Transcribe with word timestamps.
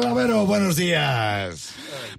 Clavero, 0.00 0.44
buenos 0.44 0.76
días. 0.76 1.70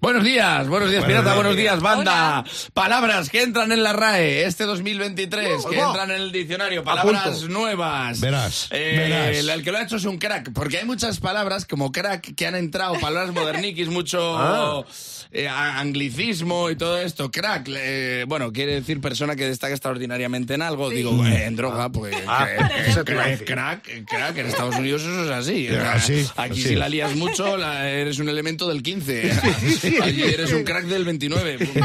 Buenos 0.02 0.24
días, 0.24 0.68
buenos 0.68 0.90
días, 0.90 1.04
pirata, 1.06 1.36
buenos 1.36 1.56
días, 1.56 1.80
banda. 1.80 2.44
Palabras 2.74 3.30
que 3.30 3.42
entran 3.44 3.72
en 3.72 3.84
la 3.84 3.94
RAE 3.94 4.46
este 4.46 4.64
2023, 4.64 5.66
que 5.66 5.80
entran 5.80 6.10
en 6.12 6.18
el 6.22 6.32
diccionario, 6.32 6.84
palabras 6.84 7.44
nuevas. 7.44 8.20
Verás, 8.20 8.68
Eh, 8.72 8.96
verás. 8.98 9.38
El, 9.38 9.50
el 9.50 9.64
que 9.64 9.72
lo 9.72 9.78
ha 9.78 9.84
hecho 9.84 9.98
es 9.98 10.06
un 10.06 10.18
crack, 10.18 10.52
porque 10.54 10.80
hay 10.80 10.86
muchas 10.86 11.20
palabras 11.20 11.66
como 11.66 11.92
crack 11.92 12.34
que 12.36 12.48
han 12.48 12.56
entrado, 12.56 12.96
palabras 13.00 13.34
moderniquis, 13.34 13.90
mucho 13.90 14.38
Ah. 14.38 14.84
eh, 15.32 15.48
anglicismo 15.48 16.70
y 16.70 16.76
todo 16.76 16.98
esto. 17.00 17.30
Crack, 17.32 17.68
eh, 17.70 18.26
bueno, 18.28 18.52
quiere 18.54 18.74
decir 18.74 19.02
persona 19.02 19.36
que 19.36 19.46
destaca 19.48 19.74
extraordinariamente 19.74 20.54
en 20.54 20.62
algo. 20.62 20.90
Digo, 20.90 21.26
eh, 21.26 21.46
en 21.46 21.56
droga, 21.56 21.90
pues 21.90 22.16
Ah, 22.28 22.48
que- 22.48 22.90
eso 22.92 23.00
que- 23.00 23.04
te 23.06 23.12
iba 23.14 23.22
a 23.22 23.26
que- 23.26 23.32
decir. 23.32 23.48
crack, 23.48 24.06
crack, 24.08 24.38
en 24.38 24.46
Estados 24.48 24.76
Unidos 24.78 25.02
eso 25.02 25.26
es 25.26 25.32
así. 25.32 25.68
Ah, 25.70 26.00
sí, 26.00 26.26
Aquí 26.38 26.62
sí. 26.62 26.70
si 26.70 26.76
la 26.76 26.88
lías 26.90 27.16
mucho, 27.16 27.58
la- 27.58 27.67
eres 27.76 28.20
un 28.20 28.30
elemento 28.30 28.68
del 28.68 28.82
15. 28.84 29.32
Allí 30.02 30.22
eres 30.24 30.52
un 30.54 30.64
crack 30.64 30.86
del 30.86 31.06
29. 31.06 31.58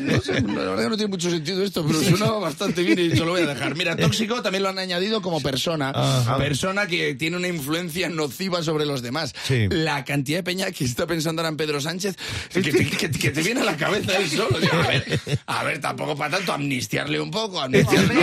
No 0.00 0.20
sé, 0.20 0.40
la 0.40 0.52
verdad 0.54 0.84
que 0.84 0.90
no 0.90 0.96
tiene 0.96 1.10
mucho 1.10 1.30
sentido 1.30 1.62
esto, 1.62 1.84
pero 1.86 2.00
suena 2.00 2.30
bastante 2.32 2.82
bien 2.82 2.98
y 2.98 3.10
yo 3.16 3.24
lo 3.24 3.32
voy 3.32 3.42
a 3.42 3.46
dejar. 3.46 3.76
Mira, 3.76 3.96
tóxico 3.96 4.42
también 4.42 4.62
lo 4.62 4.68
han 4.70 4.78
añadido 4.78 5.20
como 5.22 5.40
persona. 5.40 5.92
Persona 6.38 6.86
que 6.86 7.14
tiene 7.14 7.36
una 7.36 7.48
influencia 7.48 8.08
nociva 8.08 8.62
sobre 8.62 8.86
los 8.86 9.02
demás. 9.02 9.34
Sí. 9.44 9.66
La 9.70 10.04
cantidad 10.04 10.38
de 10.38 10.42
peña 10.42 10.70
que 10.70 10.84
está 10.84 11.06
pensando 11.06 11.42
ahora 11.42 11.50
en 11.50 11.56
Pedro 11.56 11.80
Sánchez, 11.80 12.16
que 12.52 12.62
te, 12.62 12.86
que- 12.86 13.10
que 13.10 13.30
te 13.30 13.42
viene 13.42 13.60
a 13.60 13.64
la 13.64 13.76
cabeza 13.76 14.16
él 14.16 14.28
solo. 14.30 14.58
Digo, 14.60 14.74
a, 14.76 14.86
ver, 14.88 15.20
a 15.46 15.64
ver, 15.64 15.80
tampoco 15.80 16.16
para 16.16 16.36
tanto, 16.38 16.52
amnistiarle 16.52 17.20
un 17.20 17.30
poco, 17.30 17.60
amnistiarle, 17.60 18.14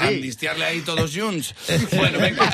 amnistiarle 0.00 0.64
ahí 0.64 0.80
todos 0.80 1.12
junts. 1.16 1.54
Bueno, 1.96 2.18
venga. 2.18 2.42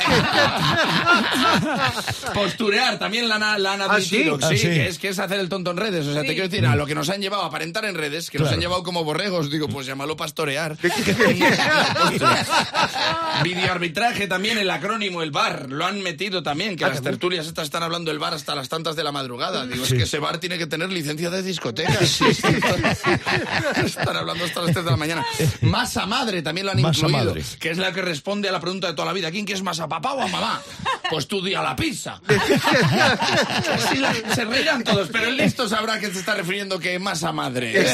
También 2.99 3.29
la, 3.29 3.59
la 3.59 3.73
han 3.73 3.83
admitido. 3.83 4.37
¿sí? 4.39 4.45
Ah, 4.45 4.49
sí, 4.51 4.59
sí. 4.59 4.67
que 4.69 4.87
es, 4.89 4.99
que 4.99 5.09
es 5.09 5.19
hacer 5.19 5.39
el 5.41 5.49
tonto 5.49 5.71
en 5.71 5.77
redes. 5.77 6.07
O 6.07 6.13
sea, 6.13 6.23
te 6.23 6.29
quiero 6.29 6.49
decir, 6.49 6.67
a 6.67 6.77
lo 6.77 6.87
que 6.87 6.95
nos 6.95 7.09
han 7.11 7.21
llevado 7.21 7.43
a 7.43 7.47
aparentar 7.47 7.85
en 7.85 7.95
redes, 7.95 8.31
que 8.31 8.39
nos 8.39 8.49
Claro. 8.49 8.55
han 8.57 8.61
llevado 8.61 8.83
como 8.83 9.05
borregos, 9.05 9.51
digo, 9.51 9.69
pues 9.69 9.87
llámalo 9.87 10.17
pastorear. 10.17 10.77
Videoarbitraje 13.43 14.27
también, 14.27 14.59
el 14.59 14.71
acrónimo, 14.71 15.23
el 15.23 15.31
bar, 15.31 15.67
lo 15.71 15.87
han 15.87 16.03
metido 16.03 16.43
también, 16.43 16.77
que 16.77 16.85
las 16.87 17.03
tertulias 17.03 17.47
estas 17.47 17.65
están 17.65 17.83
hablando 17.83 18.11
del 18.11 18.19
bar 18.19 18.35
hasta 18.35 18.55
las 18.55 18.69
tantas 18.69 18.97
de 18.97 19.05
la 19.05 19.13
madrugada. 19.13 19.67
Digo, 19.67 19.85
es 19.85 19.93
que 19.93 20.03
ese 20.03 20.19
bar 20.19 20.39
tiene 20.39 20.59
que 20.59 20.67
tener 20.67 20.91
licencia 20.91 21.31
de 21.31 21.43
discoteca. 21.43 21.99
Están 23.85 24.17
hablando 24.17 24.45
hasta 24.45 24.63
las 24.63 24.73
3 24.73 24.85
de 24.85 24.91
la 24.91 24.97
mañana. 24.97 25.25
Masa 25.63 26.07
madre 26.07 26.43
también 26.43 26.67
lo 26.67 26.73
han 26.73 26.81
Masa 26.83 27.07
incluido, 27.07 27.25
madre. 27.33 27.45
que 27.61 27.71
es 27.71 27.79
la 27.79 27.93
que 27.93 28.03
responde 28.03 28.49
a 28.49 28.53
la 28.53 28.61
pregunta 28.61 28.89
de 28.89 28.95
toda 28.95 29.07
la 29.07 29.13
vida. 29.13 29.31
¿Quién 29.31 29.45
quieres 29.45 29.63
más, 29.63 29.79
a 29.81 29.89
papá 29.89 30.15
o 30.15 30.21
a 30.23 30.27
mamá? 30.29 30.61
Pues 31.11 31.27
tú 31.29 31.43
di 31.43 31.55
a 31.55 31.63
la 31.63 31.77
pizza. 31.77 32.21
La- 33.99 34.35
se 34.35 34.45
reirán 34.45 34.85
todos, 34.85 35.09
pero 35.13 35.29
el 35.29 35.37
listo 35.37 35.69
sabrá 35.69 35.99
que 35.99 36.11
se 36.11 36.19
está 36.21 36.35
refiriendo 36.35 36.79
que 36.79 36.99
masa 36.99 37.33
madre. 37.33 37.87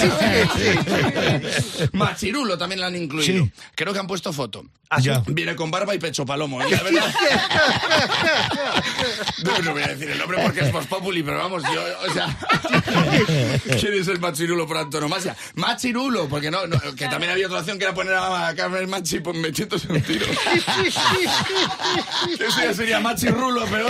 Machirulo 1.92 2.58
también 2.58 2.80
lo 2.80 2.86
han 2.86 2.96
incluido. 2.96 3.48
Creo 3.74 3.92
que 3.92 3.98
han 3.98 4.06
puesto 4.06 4.32
foto. 4.32 4.64
Ya. 5.00 5.22
Viene 5.26 5.56
con 5.56 5.70
barba 5.72 5.92
y 5.94 5.98
pecho 5.98 6.24
palomo. 6.24 6.62
¿eh? 6.62 6.66
La 6.70 6.82
verdad. 6.82 7.14
No, 9.42 9.58
no 9.58 9.72
voy 9.72 9.82
a 9.82 9.88
decir 9.88 10.08
el 10.10 10.18
nombre 10.18 10.38
porque 10.42 10.60
es 10.60 10.70
Voz 10.72 10.86
Populi, 10.86 11.22
pero 11.22 11.38
vamos, 11.38 11.62
yo, 11.64 11.82
o 12.08 12.12
sea. 12.12 12.36
¿Quién 13.80 13.94
es 13.94 14.06
el 14.08 14.20
machirulo 14.20 14.66
por 14.68 14.76
antonomasia? 14.78 15.34
Machirulo, 15.54 16.28
porque 16.28 16.50
no, 16.50 16.66
no, 16.68 16.78
que 16.94 17.08
también 17.08 17.32
había 17.32 17.46
otra 17.46 17.58
opción 17.60 17.76
que 17.78 17.84
era 17.84 17.94
poner 17.94 18.14
a 18.14 18.52
Carmen 18.56 18.88
Machi 18.88 19.20
metiéndose 19.34 19.90
un 19.90 20.00
tiro. 20.02 20.26
Eso 22.38 22.62
ya 22.62 22.74
sería 22.74 23.00
machirulo, 23.00 23.66
pero. 23.70 23.88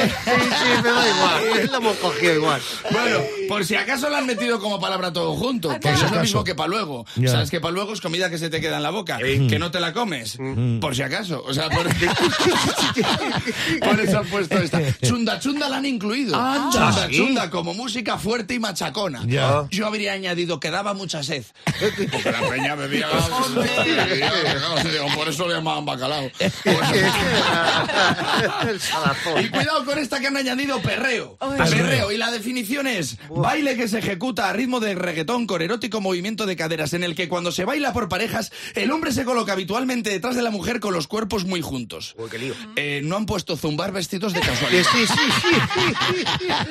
Sí, 0.65 0.83
me 0.83 0.91
da 0.91 1.09
igual. 1.09 1.69
Lo 1.71 1.79
hemos 1.79 1.97
cogido 1.97 2.35
igual. 2.35 2.61
Bueno, 2.91 3.19
por 3.49 3.65
si 3.65 3.75
acaso 3.77 4.09
lo 4.09 4.17
han 4.17 4.27
metido 4.27 4.59
como 4.61 4.81
palabra 4.81 5.13
todo 5.13 5.35
junto, 5.35 5.69
que 5.81 5.97
si 5.97 6.05
es 6.05 6.11
lo 6.11 6.21
mismo 6.21 6.45
que 6.45 6.55
para 6.55 6.69
luego. 6.69 7.05
Sabes 7.27 7.51
que 7.51 7.61
para 7.61 7.73
luego 7.73 7.93
es 7.93 8.01
comida 8.01 8.31
que 8.31 8.39
se 8.39 8.49
te 8.51 8.61
queda 8.61 8.77
en 8.79 8.83
la 8.83 8.91
boca, 8.91 9.19
que 9.19 9.59
no 9.59 9.71
te 9.71 9.81
la 9.81 9.93
comes, 9.93 10.39
por 10.81 10.95
si 10.95 11.03
acaso. 11.03 11.43
O 11.47 11.53
sea, 11.53 11.69
por, 11.69 11.85
por 13.81 14.01
eso 14.01 14.19
han 14.19 14.27
puesto 14.27 14.59
esta. 14.59 14.81
Chunda 15.25 15.41
chunda 15.41 15.69
la 15.71 15.79
han 15.79 15.87
incluido. 15.87 16.35
Chunda 16.71 17.09
chunda 17.09 17.51
como 17.51 17.73
música 17.73 18.19
fuerte 18.19 18.53
y 18.53 18.59
machacona. 18.59 19.23
Ya. 19.27 19.67
Yo 19.71 19.87
habría 19.87 20.13
añadido 20.13 20.61
que 20.61 20.71
daba 20.71 20.93
mucha 20.93 21.23
sed. 21.23 21.47
Porque 21.65 22.31
la 22.31 22.51
peña 22.51 22.75
bebía. 22.75 23.09
Por 25.17 25.29
eso 25.29 25.49
le 25.49 25.55
llamaban 25.55 25.87
bacalao. 25.87 26.31
Y 29.41 29.49
cuidado 29.49 29.85
con 29.85 29.99
esta 29.99 30.21
que 30.21 30.27
han 30.27 30.37
añadido 30.37 30.81
perreo. 30.83 31.39
Perreo. 31.39 32.13
Y 32.13 32.19
la 32.19 32.31
definición 32.31 32.87
es 32.87 33.17
baile 33.31 33.77
que 33.77 33.89
se 33.89 34.01
ejecuta 34.01 34.51
a 34.51 34.53
ritmo 34.53 34.81
de 34.81 34.95
reggaetón 34.95 35.47
con 35.47 35.63
erótico 35.63 36.01
movimiento 36.01 36.47
de 36.47 36.57
caderas, 36.57 36.93
en 36.93 37.05
el 37.05 37.15
que 37.15 37.29
cuando 37.29 37.53
se 37.53 37.65
baila 37.65 37.93
por 37.93 38.09
parejas, 38.09 38.53
el 38.75 38.91
hombre 38.91 39.13
se 39.13 39.25
coloca 39.25 39.53
habitualmente 39.53 40.11
detrás 40.11 40.37
de 40.37 40.43
la 40.43 40.51
mujer 40.51 40.81
con 40.81 40.93
los 40.93 41.09
cuerpos 41.09 41.45
muy 41.45 41.63
juntos. 41.63 42.15
Uy, 42.19 42.29
qué 42.31 42.39
lío. 42.39 42.55
Eh, 42.77 43.01
no 43.05 43.17
han 43.17 43.27
puesto 43.27 43.57
zumbar 43.57 43.93
vestidos 43.93 44.33
de 44.33 44.41
casualidad. 44.41 44.85
sí, 44.93 45.07
sí, 45.07 45.09
sí. 45.14 45.14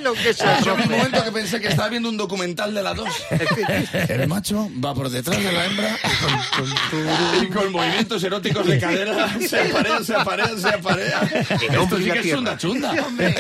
Lo 0.02 0.14
que 0.14 0.30
es 0.30 0.38
Yo 0.38 0.74
en 0.76 0.82
un 0.82 0.90
momento 0.90 1.24
que 1.24 1.32
pensé 1.32 1.60
que 1.60 1.68
estaba 1.68 1.90
viendo 1.90 2.10
un 2.10 2.18
documental 2.18 2.74
de 2.74 2.84
la 2.84 2.94
dos. 2.94 3.10
El 4.10 4.28
macho 4.28 4.70
va 4.84 4.94
por 4.94 5.10
detrás 5.10 5.42
de 5.42 5.52
la 5.52 5.66
hembra 5.66 5.98
y 7.42 7.48
con 7.48 7.72
movimientos 7.72 8.24
eróticos 8.24 8.66
de 8.68 8.80
cadera 8.80 9.38
se 9.40 9.60
aparea, 9.60 10.04
se 10.04 10.16
aparea, 10.16 10.58
se 10.58 10.70
aparea. 10.70 11.22
Esto 11.22 11.98
sí 11.98 12.04
que 12.12 12.20
es 12.20 12.30
chunda 12.30 12.58
chunda. 12.58 12.94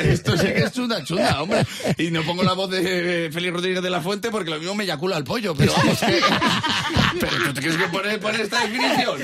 Esto 0.03 0.38
sí 0.38 0.47
que 0.47 0.63
es 0.63 0.72
chunda 0.72 1.03
chunda, 1.03 1.42
hombre. 1.42 1.66
Y 1.97 2.12
no 2.12 2.24
pongo 2.24 2.44
la 2.44 2.53
voz 2.53 2.69
de 2.69 3.25
eh, 3.25 3.31
Félix 3.31 3.53
Rodríguez 3.53 3.81
de 3.81 3.90
la 3.90 4.02
Fuente 4.02 4.31
porque 4.31 4.50
lo 4.50 4.59
mismo 4.59 4.75
me 4.75 4.84
eyacula 4.84 5.18
el 5.18 5.24
pollo, 5.24 5.56
pero 5.56 5.74
vamos 5.74 6.00
que... 6.00 6.22
¿Pero 7.19 7.31
tú 7.46 7.53
te 7.53 7.62
crees 7.62 7.78
que 7.78 7.88
poner, 7.88 8.19
poner 8.19 8.42
esta 8.42 8.62
definición? 8.62 9.22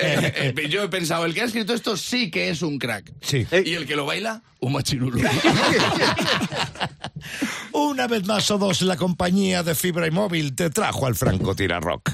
Eh, 0.00 0.54
eh, 0.56 0.68
yo 0.68 0.82
he 0.82 0.88
pensado, 0.88 1.24
el 1.24 1.34
que 1.34 1.42
ha 1.42 1.44
escrito 1.44 1.74
esto 1.74 1.96
sí 1.96 2.30
que 2.30 2.50
es 2.50 2.62
un 2.62 2.78
crack. 2.78 3.12
Sí. 3.20 3.46
Y 3.64 3.74
el 3.74 3.86
que 3.86 3.96
lo 3.96 4.06
baila, 4.06 4.42
Una 7.72 8.06
vez 8.06 8.26
más 8.26 8.50
o 8.50 8.58
dos, 8.58 8.82
la 8.82 8.96
compañía 8.96 9.62
de 9.62 9.74
fibra 9.74 10.06
y 10.06 10.10
móvil 10.10 10.54
te 10.54 10.68
trajo 10.70 11.06
al 11.06 11.16
francotirador 11.16 11.84
rock. 11.84 12.10